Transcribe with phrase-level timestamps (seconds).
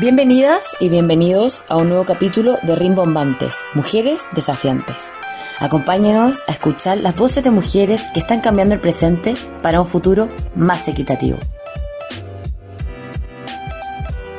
[0.00, 5.12] Bienvenidas y bienvenidos a un nuevo capítulo de Rimbombantes, Mujeres Desafiantes.
[5.58, 10.28] Acompáñenos a escuchar las voces de mujeres que están cambiando el presente para un futuro
[10.54, 11.38] más equitativo.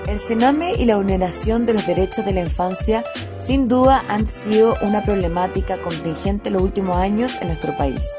[0.08, 3.04] El cename y la vulneración de los derechos de la infancia
[3.38, 8.16] sin duda han sido una problemática contingente en los últimos años en nuestro país.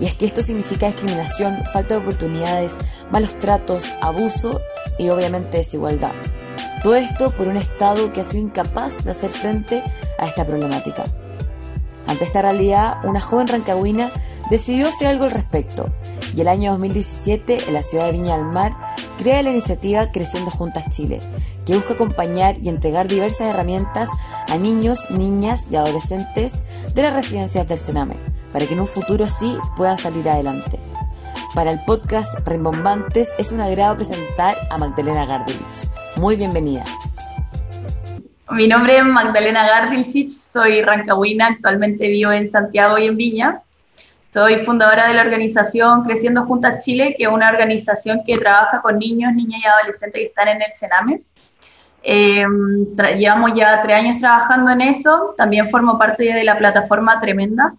[0.00, 2.78] Y es que esto significa discriminación, falta de oportunidades,
[3.10, 4.62] malos tratos, abuso
[4.96, 6.12] y obviamente desigualdad.
[6.82, 9.82] Todo esto por un Estado que ha sido incapaz de hacer frente
[10.18, 11.04] a esta problemática.
[12.06, 14.10] Ante esta realidad, una joven rancagüina
[14.50, 15.90] decidió hacer algo al respecto
[16.34, 18.72] y el año 2017 en la ciudad de Viña del Mar
[19.18, 21.20] crea la iniciativa Creciendo Juntas Chile,
[21.64, 24.08] que busca acompañar y entregar diversas herramientas
[24.48, 26.62] a niños, niñas y adolescentes
[26.94, 28.16] de las residencias del Sename,
[28.52, 30.78] para que en un futuro así puedan salir adelante.
[31.54, 36.03] Para el podcast Rimbombantes es un agrado presentar a Magdalena Gardelich.
[36.16, 36.84] Muy bienvenida.
[38.50, 43.62] Mi nombre es Magdalena Gardilcich, soy rancagüina, actualmente vivo en Santiago y en Viña.
[44.32, 48.98] Soy fundadora de la organización Creciendo Juntas Chile, que es una organización que trabaja con
[48.98, 51.22] niños, niñas y adolescentes que están en el Sename.
[52.02, 52.46] Eh,
[53.18, 55.34] llevamos ya tres años trabajando en eso.
[55.36, 57.74] También formo parte de la plataforma Tremendas,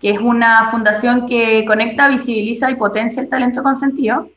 [0.00, 4.28] que es una fundación que conecta, visibiliza y potencia el talento consentido.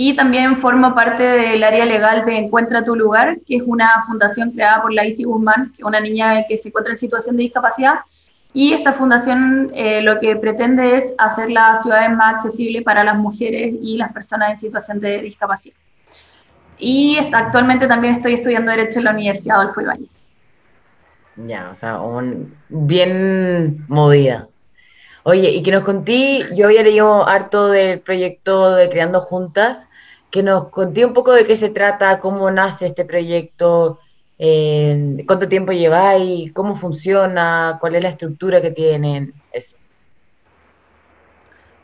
[0.00, 4.52] Y también formo parte del área legal de Encuentra tu lugar, que es una fundación
[4.52, 7.42] creada por la Isi Guzmán, que es una niña que se encuentra en situación de
[7.42, 7.94] discapacidad.
[8.52, 13.16] Y esta fundación eh, lo que pretende es hacer las ciudades más accesibles para las
[13.16, 15.74] mujeres y las personas en situación de discapacidad.
[16.78, 20.10] Y actualmente también estoy estudiando Derecho en la Universidad Adolfo Ibáñez.
[21.34, 21.98] Ya, o sea,
[22.68, 24.46] bien movida.
[25.24, 29.87] Oye, y que nos conté, yo había leído harto del proyecto de Creando Juntas,
[30.30, 34.00] que nos conté un poco de qué se trata, cómo nace este proyecto,
[34.38, 39.76] eh, cuánto tiempo lleváis, cómo funciona, cuál es la estructura que tienen, eso.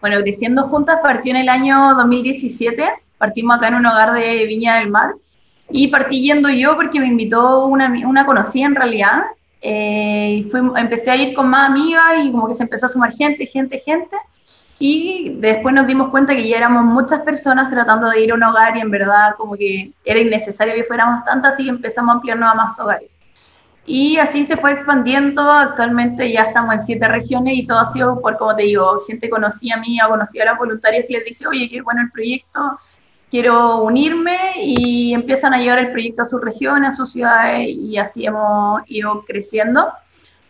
[0.01, 2.85] Bueno, Creciendo Juntas partió en el año 2017,
[3.17, 5.15] partimos acá en un hogar de Viña del Mar,
[5.71, 9.23] y partí yendo yo porque me invitó una, una conocida en realidad,
[9.63, 13.15] eh, y empecé a ir con más amigas y como que se empezó a sumar
[13.15, 14.15] gente, gente, gente.
[14.79, 18.43] Y después nos dimos cuenta que ya éramos muchas personas tratando de ir a un
[18.43, 22.53] hogar y en verdad como que era innecesario que fuéramos tantas, y empezamos a ampliarnos
[22.53, 23.17] a más hogares.
[23.87, 28.21] Y así se fue expandiendo, actualmente ya estamos en siete regiones y todo ha sido
[28.21, 31.47] por, como te digo, gente conocida mía o conocida a las voluntarias que les dice,
[31.47, 32.79] oye, qué bueno el proyecto,
[33.31, 37.99] quiero unirme y empiezan a llevar el proyecto a sus regiones, a sus ciudades y
[37.99, 39.93] así hemos ido creciendo.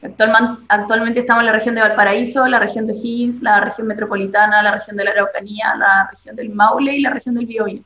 [0.04, 4.72] Actualmente estamos en la región de Valparaíso, la región de Higgins, la región metropolitana, la
[4.72, 7.82] región de la Araucanía, la región del Maule y la región del Biobío.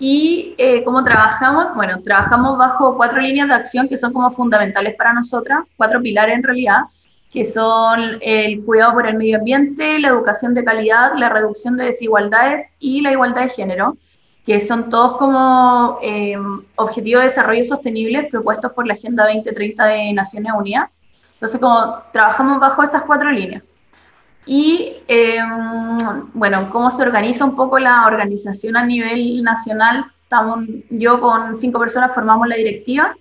[0.00, 1.74] ¿Y eh, cómo trabajamos?
[1.76, 6.34] Bueno, trabajamos bajo cuatro líneas de acción que son como fundamentales para nosotras, cuatro pilares
[6.34, 6.82] en realidad,
[7.32, 11.84] que son el cuidado por el medio ambiente, la educación de calidad, la reducción de
[11.84, 13.96] desigualdades y la igualdad de género,
[14.48, 16.34] que son todos como eh,
[16.76, 20.88] objetivos de desarrollo sostenible propuestos por la Agenda 2030 de Naciones Unidas.
[21.34, 23.62] Entonces, como trabajamos bajo esas cuatro líneas.
[24.46, 25.38] Y, eh,
[26.32, 30.06] bueno, cómo se organiza un poco la organización a nivel nacional.
[30.22, 33.14] Estamos, yo con cinco personas formamos la directiva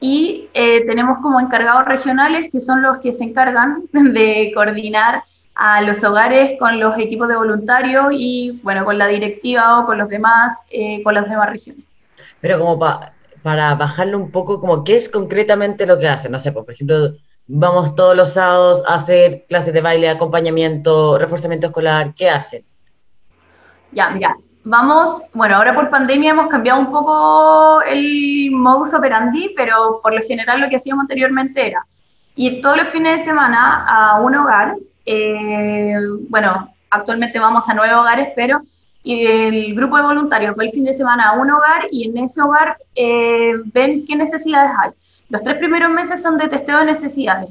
[0.00, 5.22] y eh, tenemos como encargados regionales que son los que se encargan de coordinar
[5.56, 9.98] a los hogares con los equipos de voluntarios y bueno, con la directiva o con
[9.98, 11.84] los demás, eh, con las demás regiones.
[12.40, 12.78] Pero como
[13.42, 16.74] para bajarlo un poco, como qué es concretamente lo que hacen, no sé, pues, por
[16.74, 17.12] ejemplo,
[17.46, 22.64] vamos todos los sábados a hacer clases de baile, acompañamiento, reforzamiento escolar, ¿qué hacen?
[23.92, 30.00] Ya, mira, vamos, bueno, ahora por pandemia hemos cambiado un poco el modus operandi, pero
[30.02, 31.86] por lo general lo que hacíamos anteriormente era
[32.34, 34.76] ir todos los fines de semana a un hogar.
[35.06, 35.94] Eh,
[36.28, 38.62] bueno, actualmente vamos a nueve hogares, pero
[39.04, 42.42] el grupo de voluntarios va el fin de semana a un hogar y en ese
[42.42, 44.90] hogar eh, ven qué necesidades hay.
[45.28, 47.50] Los tres primeros meses son de testeo de necesidades,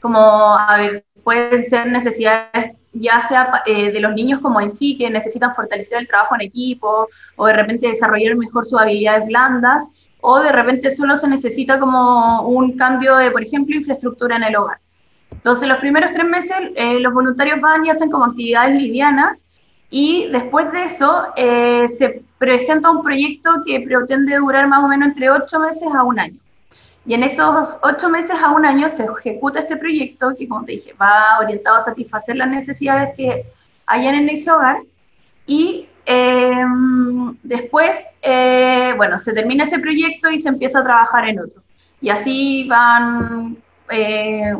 [0.00, 0.78] como, a
[1.24, 5.98] pueden ser necesidades ya sea eh, de los niños como en sí, que necesitan fortalecer
[5.98, 9.86] el trabajo en equipo, o de repente desarrollar mejor sus habilidades blandas,
[10.20, 14.56] o de repente solo se necesita como un cambio de, por ejemplo, infraestructura en el
[14.56, 14.78] hogar.
[15.40, 19.38] Entonces, los primeros tres meses eh, los voluntarios van y hacen como actividades livianas,
[19.90, 25.08] y después de eso eh, se presenta un proyecto que pretende durar más o menos
[25.08, 26.38] entre ocho meses a un año.
[27.04, 30.72] Y en esos ocho meses a un año se ejecuta este proyecto que, como te
[30.72, 33.46] dije, va orientado a satisfacer las necesidades que
[33.86, 34.78] hayan en ese hogar.
[35.46, 41.40] Y em, después, eh, bueno, se termina ese proyecto y se empieza a trabajar en
[41.40, 41.62] otro.
[42.00, 43.56] Y así van,
[43.90, 44.54] eh,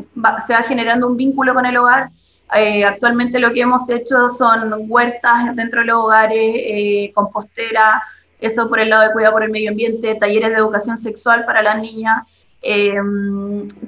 [0.47, 2.11] se va generando un vínculo con el hogar.
[2.56, 8.03] Eh, actualmente lo que hemos hecho son huertas dentro de los hogares, eh, compostera,
[8.41, 11.62] eso por el lado de cuidado por el medio ambiente, talleres de educación sexual para
[11.62, 12.23] las niñas.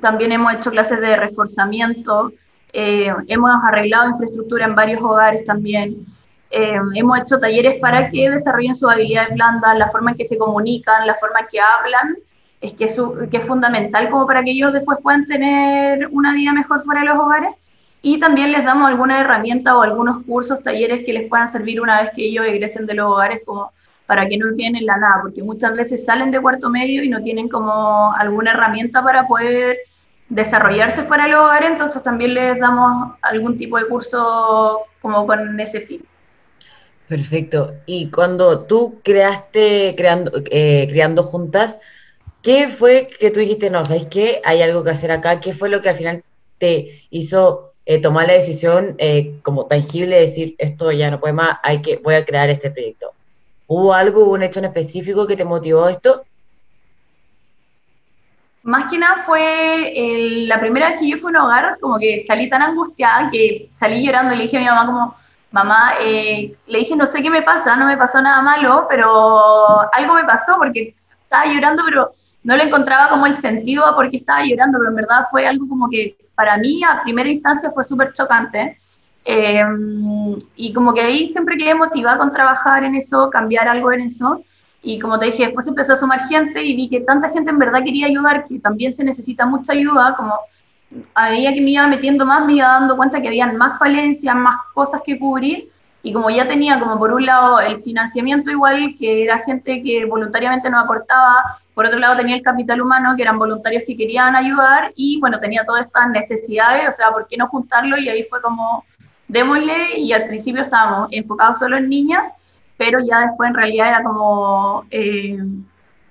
[0.00, 2.32] también hemos hecho clases de reforzamiento,
[2.72, 6.06] hemos arreglado infraestructura en varios hogares también.
[6.50, 11.06] hemos hecho talleres para que desarrollen sus habilidades blandas, la forma en que se comunican,
[11.06, 12.16] la forma en que hablan
[12.62, 17.00] es que es, fundamental como para que ellos después puedan tener una vida mejor fuera
[17.00, 17.50] de los hogares.
[18.00, 22.02] Y también les damos alguna herramienta o algunos cursos, talleres que les puedan servir una
[22.02, 23.72] vez que ellos egresen de los hogares como
[24.06, 27.08] para que no queden en la nada, porque muchas veces salen de cuarto medio y
[27.08, 29.78] no tienen como alguna herramienta para poder
[30.28, 35.80] desarrollarse fuera del hogar, entonces también les damos algún tipo de curso como con ese
[35.82, 36.02] fin.
[37.08, 37.74] Perfecto.
[37.86, 41.78] Y cuando tú creaste creando, eh, Creando Juntas,
[42.42, 44.42] ¿Qué fue que tú dijiste, no, ¿sabes qué?
[44.44, 45.38] Hay algo que hacer acá.
[45.38, 46.24] ¿Qué fue lo que al final
[46.58, 51.34] te hizo eh, tomar la decisión eh, como tangible de decir, esto ya no puede
[51.34, 53.12] más, hay que, voy a crear este proyecto?
[53.68, 56.24] ¿Hubo algo, un hecho en específico que te motivó esto?
[58.64, 59.92] Más que nada fue
[60.46, 63.70] la primera vez que yo fui a un hogar, como que salí tan angustiada que
[63.78, 65.16] salí llorando y le dije a mi mamá como,
[65.52, 69.92] mamá, eh, le dije, no sé qué me pasa, no me pasó nada malo, pero
[69.92, 70.94] algo me pasó porque
[71.24, 74.90] estaba llorando, pero no le encontraba como el sentido a por qué estaba llorando, pero
[74.90, 78.78] en verdad fue algo como que para mí a primera instancia fue súper chocante.
[79.24, 79.62] Eh,
[80.56, 84.42] y como que ahí siempre quedé motivada con trabajar en eso, cambiar algo en eso.
[84.82, 87.58] Y como te dije, después empezó a sumar gente y vi que tanta gente en
[87.58, 90.34] verdad quería ayudar, que también se necesita mucha ayuda, como
[91.14, 94.34] a medida que me iba metiendo más, me iba dando cuenta que habían más falencias,
[94.34, 95.70] más cosas que cubrir.
[96.02, 100.04] Y como ya tenía como por un lado el financiamiento igual, que era gente que
[100.04, 104.34] voluntariamente nos aportaba, por otro lado tenía el capital humano, que eran voluntarios que querían
[104.34, 107.96] ayudar, y bueno, tenía todas estas necesidades, o sea, ¿por qué no juntarlo?
[107.98, 108.84] Y ahí fue como,
[109.28, 112.26] démosle, y al principio estábamos enfocados solo en niñas,
[112.76, 115.38] pero ya después en realidad era como, eh,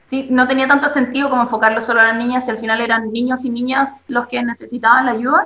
[0.08, 3.12] sí, no tenía tanto sentido como enfocarlo solo a las niñas, y al final eran
[3.12, 5.46] niños y niñas los que necesitaban la ayuda.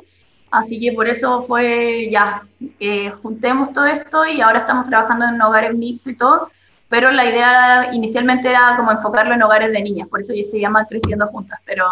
[0.55, 2.43] Así que por eso fue ya,
[2.79, 6.49] eh, juntemos todo esto y ahora estamos trabajando en hogares mixtos y todo,
[6.87, 10.57] pero la idea inicialmente era como enfocarlo en hogares de niñas, por eso ya se
[10.57, 11.85] llama Creciendo Juntas, pero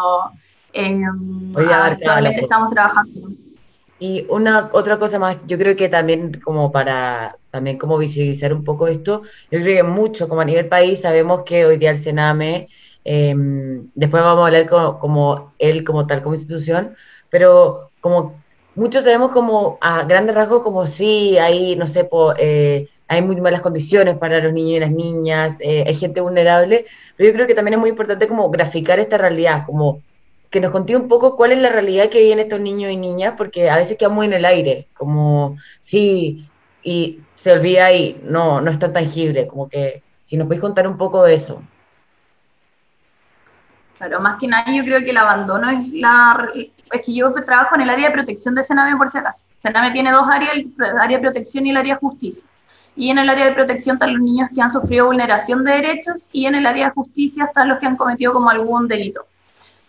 [0.71, 1.03] eh,
[1.57, 3.31] actualmente estamos trabajando.
[3.99, 8.63] Y una otra cosa más, yo creo que también como para también como visibilizar un
[8.63, 11.99] poco esto, yo creo que mucho, como a nivel país, sabemos que hoy día el
[11.99, 12.69] Sename,
[13.03, 16.95] em, después vamos a hablar como, como él como tal, como institución,
[17.29, 18.42] pero como
[18.75, 23.61] muchos sabemos como a grandes rasgos como sí, hay, no sé, eh, hay muy malas
[23.61, 26.85] condiciones para los niños y las niñas, eh, hay gente vulnerable,
[27.15, 30.01] pero yo creo que también es muy importante como graficar esta realidad, como
[30.49, 33.33] que nos conté un poco cuál es la realidad que viven estos niños y niñas,
[33.37, 36.47] porque a veces queda muy en el aire, como sí,
[36.83, 40.87] y se olvida y no, no es tan tangible, como que si nos podéis contar
[40.87, 41.61] un poco de eso.
[43.97, 46.49] Claro, más que nada yo creo que el abandono es la...
[46.93, 49.43] Es que yo trabajo en el área de protección de Sename por si acaso.
[49.61, 52.43] Sename tiene dos áreas, el área de protección y el área de justicia
[52.95, 56.27] y en el área de protección están los niños que han sufrido vulneración de derechos
[56.31, 59.25] y en el área de justicia están los que han cometido como algún delito.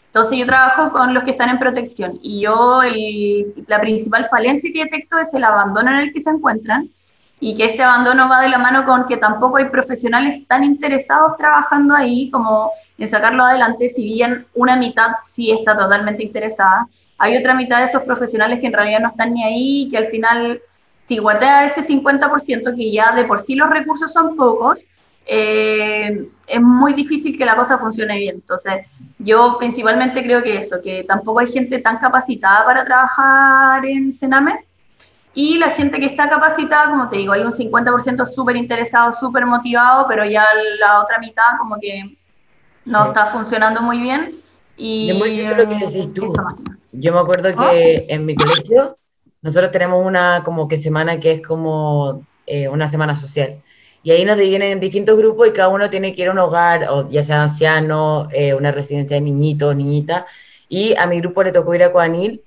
[0.07, 2.81] Entonces yo trabajo con los que están en protección y yo
[3.67, 6.89] la principal falencia que detecto es el abandono en el que se encuentran
[7.45, 11.37] y que este abandono va de la mano con que tampoco hay profesionales tan interesados
[11.37, 16.87] trabajando ahí como en sacarlo adelante, si bien una mitad sí está totalmente interesada,
[17.19, 20.07] hay otra mitad de esos profesionales que en realidad no están ni ahí, que al
[20.07, 20.63] final
[21.07, 24.87] si guatea ese 50%, que ya de por sí los recursos son pocos,
[25.27, 28.37] eh, es muy difícil que la cosa funcione bien.
[28.37, 28.87] Entonces,
[29.19, 34.65] yo principalmente creo que eso, que tampoco hay gente tan capacitada para trabajar en Sename.
[35.35, 39.45] Y la gente que está capacitada, como te digo, hay un 50% súper interesado, súper
[39.45, 40.47] motivado, pero ya
[40.79, 42.17] la otra mitad como que
[42.87, 44.41] no está funcionando muy bien.
[44.77, 46.33] Y es muy cierto lo que decís tú.
[46.93, 48.97] Yo me acuerdo que en mi colegio
[49.43, 53.61] nosotros tenemos una como que semana que es como eh, una semana social.
[54.05, 56.39] Y ahí nos dividen en distintos grupos y cada uno tiene que ir a un
[56.39, 60.27] hogar, o ya sea anciano, eh, una residencia de niñitos, niñitas.
[60.69, 62.43] Y a mi grupo le tocó ir a Coanil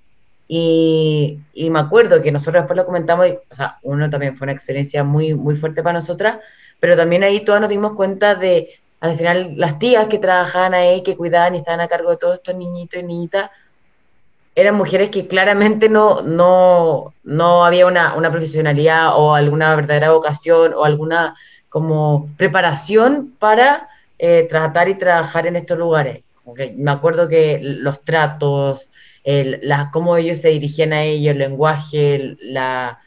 [0.48, 4.46] y, y, me acuerdo que nosotros después lo comentamos, y, o sea, uno también fue
[4.46, 6.40] una experiencia muy, muy fuerte para nosotras,
[6.80, 8.70] pero también ahí todas nos dimos cuenta de,
[9.02, 12.36] al final, las tías que trabajaban ahí, que cuidaban y estaban a cargo de todos
[12.36, 13.52] estos niñitos y niñitas,
[14.56, 20.74] eran mujeres que claramente no, no, no había una, una, profesionalidad o alguna verdadera vocación
[20.74, 21.36] o alguna
[21.70, 23.88] como preparación para
[24.18, 26.24] eh, tratar y trabajar en estos lugares.
[26.76, 28.90] me acuerdo que los tratos,
[29.28, 33.02] el, cómo ellos se dirigían a ellos, el lenguaje, la,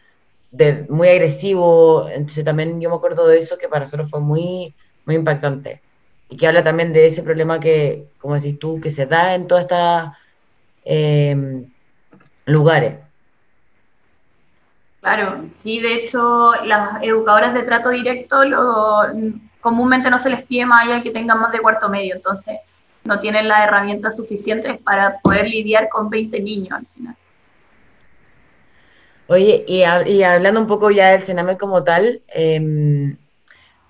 [0.50, 2.06] de, muy agresivo.
[2.10, 4.74] Entonces también yo me acuerdo de eso que para nosotros fue muy,
[5.06, 5.80] muy impactante.
[6.28, 9.48] Y que habla también de ese problema que, como decís tú, que se da en
[9.48, 10.10] todos estos
[10.84, 11.64] eh,
[12.44, 12.98] lugares.
[15.00, 19.04] Claro, sí, de hecho, las educadoras de trato directo lo,
[19.62, 22.58] comúnmente no se les pide más allá que tengan más de cuarto medio, entonces
[23.04, 27.16] no tienen las herramientas suficientes para poder lidiar con 20 niños al final.
[29.28, 29.82] Oye, y,
[30.22, 33.16] hablando un poco ya del Sename como tal, em,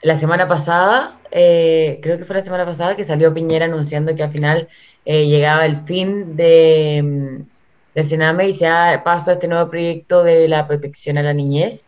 [0.02, 4.22] la semana pasada, eh, creo que fue la semana pasada que salió Piñera anunciando que
[4.22, 4.68] al final
[5.04, 7.46] eh, llegaba el fin de, em,
[7.94, 11.86] del Sename y se ha pasado este nuevo proyecto de la protección a la niñez.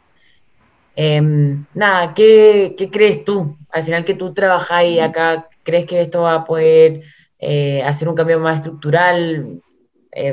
[0.96, 3.56] Em, nada, ¿qué, crees tú?
[3.72, 7.02] Al final que tú trabajas y acá, ¿crees que esto va a poder
[7.38, 9.60] eh, hacer un cambio más estructural,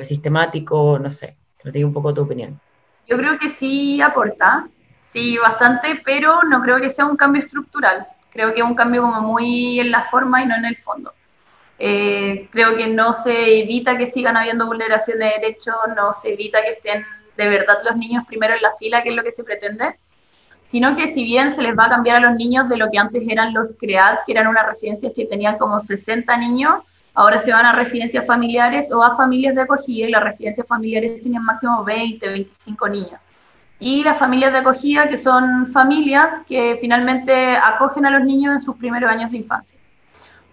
[0.03, 0.99] sistemático?
[0.99, 2.59] No sé, te digo un poco tu opinión.
[3.07, 4.67] Yo creo que sí aporta,
[5.07, 8.05] sí, bastante, pero no creo que sea un cambio estructural.
[8.31, 11.13] Creo que es un cambio como muy en la forma y no en el fondo.
[11.79, 16.61] Eh, creo que no se evita que sigan habiendo vulneraciones de derechos, no se evita
[16.61, 17.05] que estén
[17.37, 19.97] de verdad los niños primero en la fila, que es lo que se pretende,
[20.69, 22.97] sino que si bien se les va a cambiar a los niños de lo que
[22.97, 26.83] antes eran los CREAD, que eran unas residencias que tenían como 60 niños,
[27.19, 31.21] Ahora se van a residencias familiares o a familias de acogida y las residencias familiares
[31.21, 33.19] tienen máximo 20, 25 niños.
[33.77, 38.61] Y las familias de acogida, que son familias que finalmente acogen a los niños en
[38.61, 39.77] sus primeros años de infancia.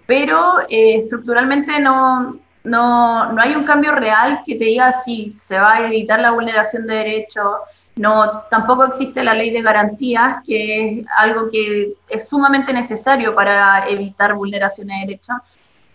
[0.06, 5.58] Pero eh, estructuralmente no, no, no, hay un cambio real que te diga si se
[5.58, 7.58] va a evitar la vulneración de derechos.
[7.96, 13.88] No, tampoco existe la ley de garantías, que es algo que es sumamente necesario para
[13.88, 15.36] evitar vulneraciones de derechos.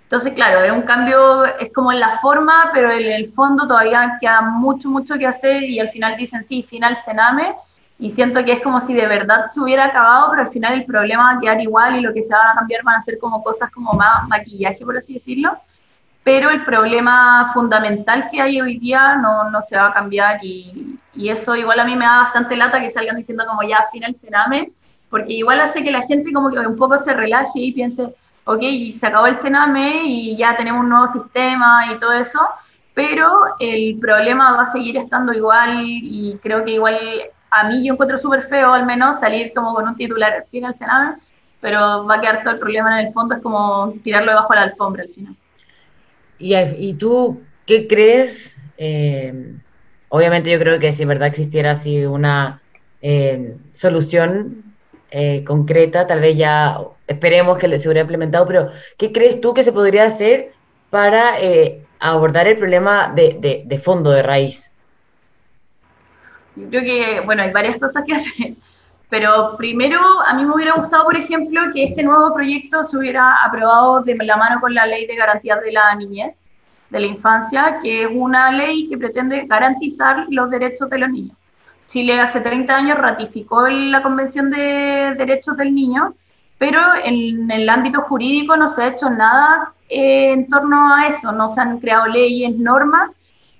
[0.03, 4.17] Entonces, claro, es un cambio, es como en la forma, pero en el fondo todavía
[4.19, 7.55] queda mucho, mucho que hacer y al final dicen, sí, final Sename,
[7.99, 10.85] y siento que es como si de verdad se hubiera acabado, pero al final el
[10.85, 13.19] problema va a quedar igual y lo que se van a cambiar van a ser
[13.19, 15.55] como cosas como más maquillaje, por así decirlo,
[16.23, 20.99] pero el problema fundamental que hay hoy día no, no se va a cambiar y,
[21.15, 24.15] y, eso igual a mí me da bastante lata que salgan diciendo como ya final
[24.15, 24.71] Sename,
[25.09, 28.13] porque igual hace que la gente como que un poco se relaje y piense,
[28.45, 28.61] ok,
[28.97, 32.39] se acabó el Sename y ya tenemos un nuevo sistema y todo eso,
[32.93, 36.97] pero el problema va a seguir estando igual y creo que igual
[37.51, 40.75] a mí yo encuentro súper feo al menos salir como con un titular al final
[40.77, 41.15] Sename,
[41.59, 44.59] pero va a quedar todo el problema en el fondo, es como tirarlo debajo de
[44.59, 45.35] la alfombra al final.
[46.41, 48.57] ¿Y, tú qué crees?
[48.77, 49.53] Eh,
[50.09, 52.61] obviamente yo creo que si en verdad existiera así una
[53.01, 54.63] eh, solución
[55.11, 59.63] eh, concreta, tal vez ya esperemos que se hubiera implementado, pero ¿qué crees tú que
[59.63, 60.53] se podría hacer
[60.89, 61.35] para
[61.99, 64.71] abordar el problema de, fondo, de raíz?
[66.55, 68.53] Yo creo que, bueno, hay varias cosas que hacer,
[69.11, 73.35] pero primero a mí me hubiera gustado, por ejemplo, que este nuevo proyecto se hubiera
[73.43, 76.37] aprobado de la mano con la ley de garantías de la niñez,
[76.89, 81.37] de la infancia, que es una ley que pretende garantizar los derechos de los niños.
[81.87, 86.15] Chile hace 30 años ratificó la Convención de Derechos del Niño,
[86.57, 91.33] pero en el ámbito jurídico no se ha hecho nada eh, en torno a eso,
[91.33, 93.11] no se han creado leyes, normas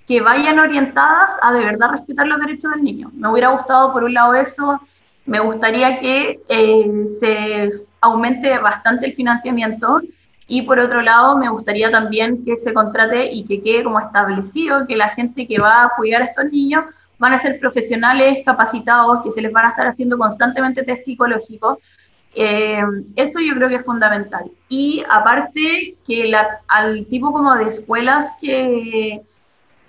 [0.08, 3.10] que vayan orientadas a de verdad respetar los derechos del niño.
[3.12, 4.80] Me hubiera gustado, por un lado, eso,
[5.24, 10.00] me gustaría que eh, se aumente bastante el financiamiento
[10.48, 14.86] y por otro lado, me gustaría también que se contrate y que quede como establecido
[14.86, 16.84] que la gente que va a cuidar a estos niños
[17.18, 21.78] van a ser profesionales capacitados que se les van a estar haciendo constantemente test psicológicos.
[22.34, 22.82] Eh,
[23.16, 24.50] eso yo creo que es fundamental.
[24.68, 29.22] Y aparte que la, al tipo como de escuelas que,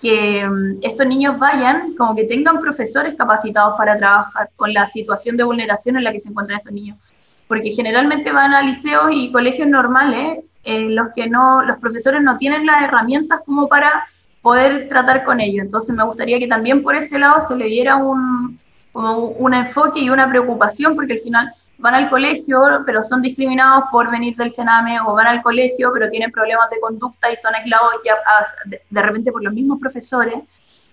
[0.04, 5.38] que mm, estos niños vayan, como que tengan profesores capacitados para trabajar con la situación
[5.38, 6.98] de vulneración en la que se encuentran estos niños.
[7.48, 12.38] Porque generalmente van a liceos y colegios normales en los que no, los profesores no
[12.38, 14.06] tienen las herramientas como para
[14.42, 15.64] poder tratar con ellos.
[15.64, 18.60] Entonces me gustaría que también por ese lado se le diera un,
[18.94, 24.10] un enfoque y una preocupación, porque al final van al colegio, pero son discriminados por
[24.10, 27.92] venir del Sename, o van al colegio, pero tienen problemas de conducta y son aislados
[28.06, 28.15] ya
[28.89, 30.36] de repente por los mismos profesores.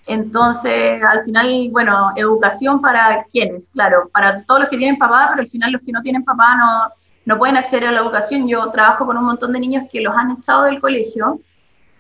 [0.07, 5.43] Entonces, al final, bueno, educación para quienes, claro, para todos los que tienen papá, pero
[5.43, 6.95] al final los que no tienen papá no,
[7.27, 8.49] no pueden acceder a la educación.
[8.49, 11.41] Yo trabajo con un montón de niños que los han echado del colegio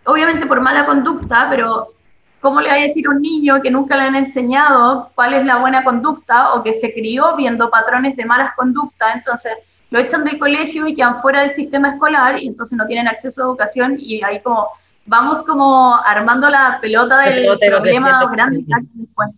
[0.05, 1.93] obviamente por mala conducta, pero
[2.41, 5.45] ¿cómo le va a decir a un niño que nunca le han enseñado cuál es
[5.45, 9.15] la buena conducta o que se crió viendo patrones de malas conductas?
[9.15, 9.53] Entonces,
[9.91, 13.43] lo echan del colegio y quedan fuera del sistema escolar y entonces no tienen acceso
[13.43, 14.69] a educación y ahí como
[15.07, 19.31] vamos como armando la pelota del problema grande que después.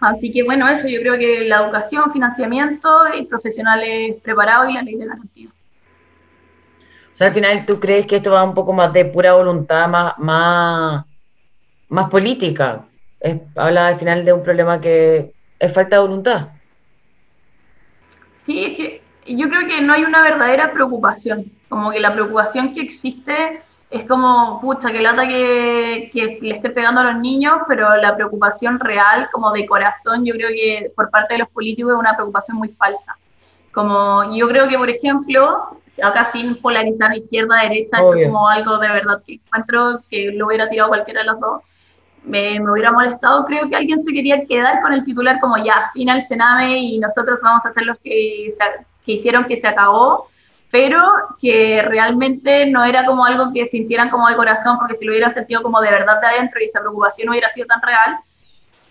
[0.00, 2.88] Así que bueno, eso yo creo que la educación, financiamiento
[3.18, 5.48] y profesionales preparados y la ley de garantía.
[7.18, 10.16] Sea, al final tú crees que esto va un poco más de pura voluntad, más,
[10.18, 11.04] más,
[11.88, 12.84] más política.
[13.56, 16.50] habla al final de un problema que es falta de voluntad.
[18.46, 21.50] Sí, es que yo creo que no hay una verdadera preocupación.
[21.68, 26.70] Como que la preocupación que existe es como, pucha, que lata que, que, le esté
[26.70, 31.10] pegando a los niños, pero la preocupación real, como de corazón, yo creo que por
[31.10, 33.18] parte de los políticos es una preocupación muy falsa.
[33.72, 39.34] Como yo creo que, por ejemplo, acá sin polarizar izquierda-derecha, como algo de verdad que
[39.34, 41.62] encuentro que lo hubiera tirado cualquiera de los dos,
[42.24, 43.44] me, me, hubiera molestado.
[43.46, 47.40] Creo que alguien se quería quedar con el titular como ya, final Sename y nosotros
[47.42, 48.54] vamos a ser los que,
[49.04, 50.28] que hicieron que se acabó
[50.70, 51.02] pero
[51.40, 55.32] que realmente no era como algo que sintieran como de corazón, porque si lo hubieran
[55.32, 58.18] sentido como de verdad de adentro y esa preocupación no hubiera sido tan real,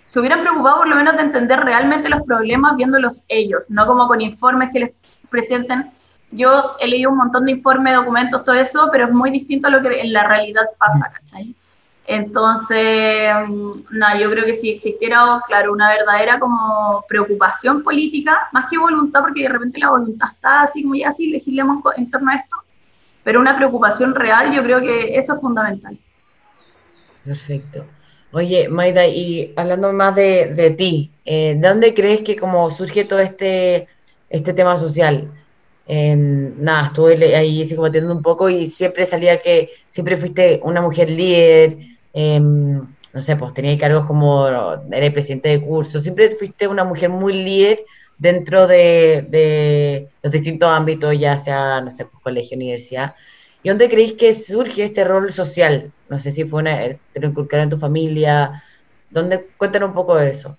[0.10, 4.08] se hubieran preocupado por lo menos de entender realmente los problemas viéndolos ellos, no como
[4.08, 4.92] con informes que les
[5.30, 5.92] presenten.
[6.32, 9.70] Yo he leído un montón de informes, documentos, todo eso, pero es muy distinto a
[9.70, 11.56] lo que en la realidad pasa, ¿cachai?
[12.06, 18.70] Entonces, mm, nada, yo creo que si existiera, claro, una verdadera como preocupación política, más
[18.70, 22.32] que voluntad, porque de repente la voluntad está así como ya así, legislemos en torno
[22.32, 22.56] a esto,
[23.24, 25.98] pero una preocupación real, yo creo que eso es fundamental.
[27.26, 27.86] Perfecto.
[28.32, 33.20] Oye, Maida, y hablando más de, ti, eh, ¿de dónde crees que como surge todo
[33.20, 33.88] este,
[34.30, 35.30] este tema social?
[35.88, 41.78] Nada, estuve ahí como un poco y siempre salía que siempre fuiste una mujer líder,
[42.20, 42.80] Em,
[43.14, 44.48] no sé, pues tenía cargos como,
[44.92, 47.86] eres presidente de curso, siempre fuiste una mujer muy líder
[48.18, 53.14] dentro de, los distintos ámbitos, ya sea, no sé, pues, colegio, universidad.
[53.62, 55.92] ¿Y dónde creéis que surge este rol social?
[56.10, 56.78] No sé si fue una,
[57.14, 58.64] te lo inculcaron en tu familia,
[59.12, 59.48] ¿dónde?
[59.58, 60.58] Cuéntanos un poco de eso.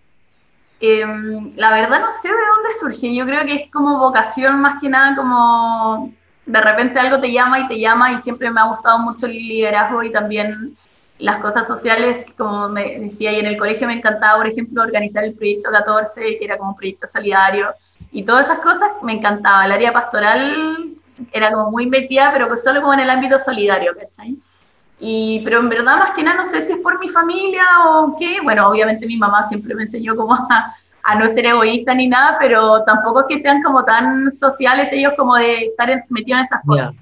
[0.81, 4.81] Em, la verdad no sé de dónde surge, yo creo que es como vocación más
[4.81, 6.13] que nada como
[6.47, 9.33] de repente algo te llama y te llama y siempre me ha gustado mucho el
[9.33, 10.77] liderazgo y también
[11.19, 15.25] las cosas sociales, como me decía, y en el colegio me encantaba, por ejemplo, organizar
[15.25, 17.75] el proyecto 14, que era como un proyecto solidario,
[18.13, 19.67] y todas esas cosas me encantaba.
[19.67, 20.95] El área pastoral
[21.33, 24.39] era como muy metida, pero solo como en el ámbito solidario, ¿cachai?
[25.01, 28.17] Y, pero en verdad, más que nada, no sé si es por mi familia o
[28.19, 28.41] qué.
[28.43, 32.37] Bueno, obviamente mi mamá siempre me enseñó como a, a no ser egoísta ni nada,
[32.41, 36.63] pero tampoco es que sean como tan sociales ellos como de estar metidos en estas
[36.65, 36.95] cosas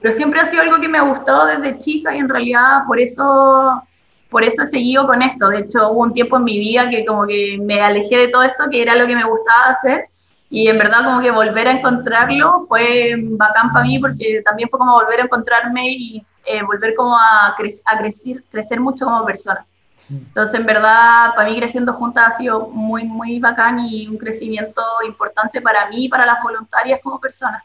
[0.00, 3.00] pero siempre ha sido algo que me ha gustado desde chica y en realidad por
[3.00, 3.82] eso,
[4.30, 5.48] por eso he seguido con esto.
[5.48, 8.42] De hecho, hubo un tiempo en mi vida que como que me alejé de todo
[8.42, 10.06] esto, que era lo que me gustaba hacer,
[10.48, 14.78] y en verdad como que volver a encontrarlo fue bacán para mí porque también fue
[14.78, 19.66] como volver a encontrarme y eh, volver como a, a crecer, crecer mucho como persona.
[20.08, 24.82] Entonces, en verdad, para mí creciendo juntas ha sido muy, muy bacán y un crecimiento
[25.04, 27.62] importante para mí y para las voluntarias como personas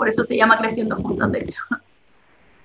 [0.00, 1.58] por eso se llama Creciendo Juntos, de hecho.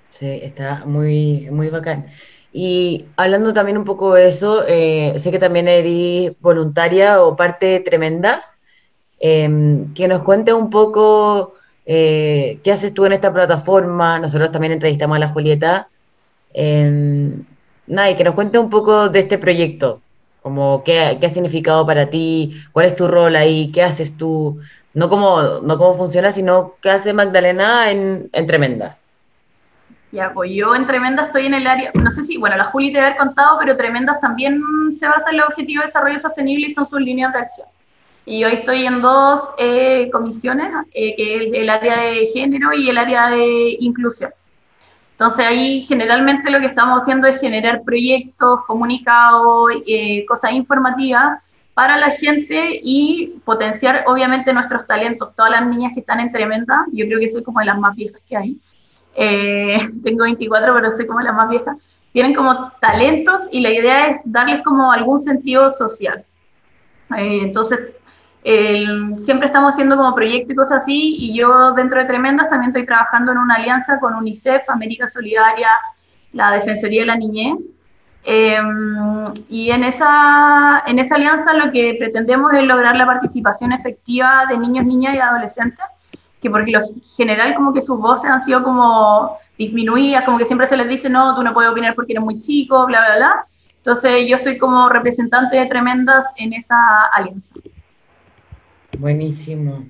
[0.09, 2.05] Sí, está muy, muy bacán.
[2.53, 7.81] Y hablando también un poco de eso, eh, sé que también eres voluntaria o parte
[7.81, 8.53] Tremendas.
[9.19, 14.19] Em, que nos cuente un poco eh, qué haces tú en esta plataforma.
[14.19, 15.87] Nosotros también entrevistamos a la Julieta.
[16.53, 17.43] Em,
[17.87, 20.01] nada, y que nos cuente un poco de este proyecto,
[20.41, 24.59] como qué, ha significado para ti, cuál es tu rol ahí, qué haces tú,
[24.93, 29.05] no cómo, no cómo funciona, sino qué hace Magdalena en, en Tremendas.
[30.11, 32.93] Ya, pues yo en Tremendas estoy en el área, no sé si, bueno, la Juli
[32.93, 34.61] te haber contado, pero Tremendas también
[34.97, 37.67] se basa en el objetivo de desarrollo sostenible y son sus líneas de acción.
[38.25, 42.89] Y hoy estoy en dos eh, comisiones, eh, que es el área de género y
[42.89, 44.31] el área de inclusión.
[45.11, 51.39] Entonces ahí generalmente lo que estamos haciendo es generar proyectos, comunicados, eh, cosas informativas
[51.73, 55.33] para la gente y potenciar obviamente nuestros talentos.
[55.33, 57.95] Todas las niñas que están en Tremenda, yo creo que soy como de las más
[57.95, 58.59] viejas que hay,
[59.15, 61.77] eh, tengo 24 pero soy como la más vieja,
[62.11, 66.25] tienen como talentos y la idea es darles como algún sentido social.
[67.17, 67.79] Eh, entonces,
[69.23, 72.85] siempre estamos haciendo como proyectos y cosas así y yo dentro de Tremendas también estoy
[72.85, 75.69] trabajando en una alianza con UNICEF, América Solidaria,
[76.31, 77.57] la Defensoría de la Niñez,
[78.27, 84.45] Em, y en esa, en esa alianza lo que pretendemos es lograr la participación efectiva
[84.49, 85.85] de niños, niñas y adolescentes,
[86.41, 86.79] que porque lo
[87.15, 91.07] general como que sus voces han sido como disminuidas, como que siempre se les dice,
[91.07, 93.47] no, tú no puedes opinar porque eres muy chico, bla, bla, bla.
[93.77, 97.53] Entonces yo estoy como representante de Tremendas en esa alianza.
[98.99, 99.85] Buenísimo.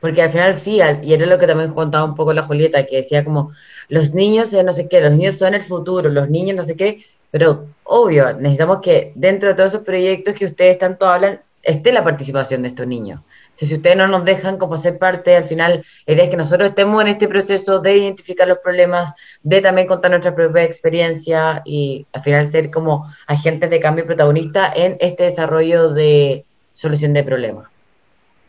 [0.00, 2.96] Porque al final sí, y era lo que también contaba un poco la Julieta, que
[2.96, 3.52] decía como,
[3.88, 7.04] los niños no sé qué, los niños son el futuro, los niños no sé qué,
[7.30, 12.04] pero obvio, necesitamos que dentro de todos esos proyectos que ustedes tanto hablan, esté la
[12.04, 13.20] participación de estos niños.
[13.54, 16.68] Si, ustedes no nos dejan como ser parte, al final la idea es que nosotros
[16.68, 22.06] estemos en este proceso de identificar los problemas, de también contar nuestra propia experiencia y
[22.12, 27.73] al final ser como agentes de cambio protagonista en este desarrollo de solución de problemas.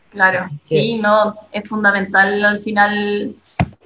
[0.10, 3.36] Claro, sí, no, es fundamental al final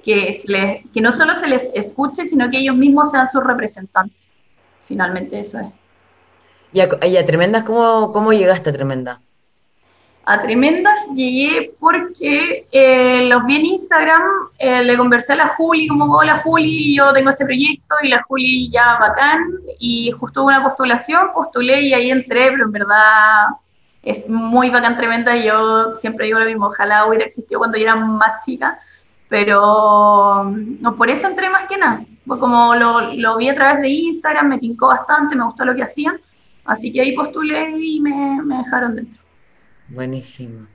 [0.04, 4.16] que, que no solo se les escuche, sino que ellos mismos sean sus representantes.
[4.86, 5.66] Finalmente eso es.
[6.72, 6.80] ¿Y
[7.16, 9.20] a, Tremendas cómo, cómo llegaste a Tremenda?
[10.24, 14.22] A Tremendas llegué porque eh, los vi en Instagram,
[14.58, 18.22] eh, le conversé a la Juli, como, hola Juli, yo tengo este proyecto, y la
[18.22, 19.40] Juli ya bacán,
[19.80, 23.46] y justo hubo una postulación, postulé y ahí entré, pero en verdad
[24.02, 25.36] es muy bacán, tremenda.
[25.36, 28.80] Y yo siempre digo lo mismo, ojalá hubiera existido cuando yo era más chica,
[29.28, 32.04] pero no, por eso entré más que nada.
[32.26, 35.74] Pues como lo, lo, vi a través de Instagram, me tincó bastante, me gustó lo
[35.74, 36.20] que hacían,
[36.64, 39.22] así que ahí postulé y me, me dejaron dentro.
[39.88, 40.66] Buenísimo.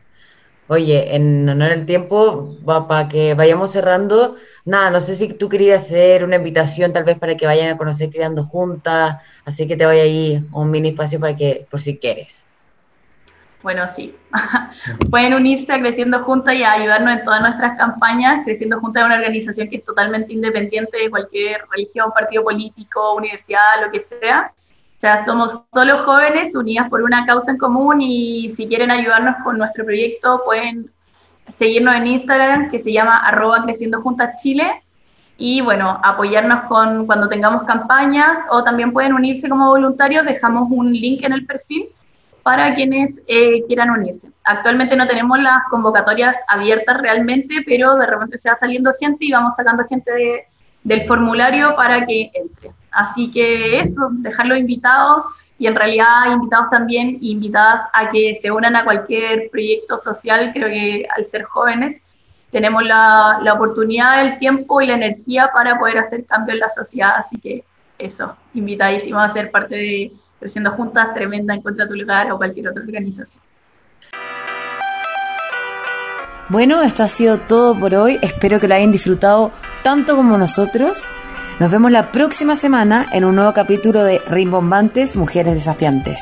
[0.68, 4.36] Oye, en honor al tiempo, para que vayamos cerrando,
[4.66, 7.78] nada, no sé si tú querías hacer una invitación tal vez para que vayan a
[7.78, 11.98] conocer Creando Juntas, así que te voy ahí un mini espacio para que, por si
[12.00, 12.45] quieres.
[13.66, 14.14] Bueno, sí.
[15.10, 18.44] Pueden unirse a Creciendo Juntas y a ayudarnos en todas nuestras campañas.
[18.46, 23.82] Creciendo Juntas es una organización que es totalmente independiente de cualquier religión, partido político, universidad,
[23.84, 24.54] lo que sea.
[24.98, 29.38] O sea, somos solo jóvenes unidas por una causa en común y si quieren ayudarnos
[29.44, 30.92] con nuestro proyecto pueden
[31.50, 34.84] seguirnos en Instagram que se llama arroba Creciendo Juntas Chile
[35.40, 40.94] y bueno, apoyarnos con cuando tengamos campañas o también pueden unirse como voluntarios, dejamos un
[40.94, 41.90] link en el perfil
[42.46, 44.30] para quienes eh, quieran unirse.
[44.44, 49.32] Actualmente no tenemos las convocatorias abiertas realmente, pero de repente se va saliendo gente y
[49.32, 50.46] vamos sacando gente
[50.84, 52.72] del formulario para que entre.
[52.92, 55.26] Así que eso, dejarlos invitados
[55.58, 60.52] y en realidad invitados también invitadas a que se unan a cualquier proyecto social.
[60.54, 62.00] Creo que al ser jóvenes
[62.52, 66.70] tenemos la, la oportunidad, el tiempo y la energía para poder hacer cambio en la
[66.70, 67.16] sociedad.
[67.18, 67.64] Así que
[67.98, 70.12] eso, invitadísimos a ser parte de
[70.46, 73.42] Creciendo Juntas, Tremenda, Encuentra tu lugar o cualquier otra organización.
[76.50, 78.20] Bueno, esto ha sido todo por hoy.
[78.22, 79.50] Espero que lo hayan disfrutado
[79.82, 81.08] tanto como nosotros.
[81.60, 86.22] Nos vemos la próxima semana en un nuevo capítulo de Rimbombantes Mujeres Desafiantes.